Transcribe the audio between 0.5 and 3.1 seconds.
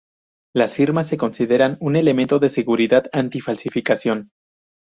Las firmas se consideran un elemento de seguridad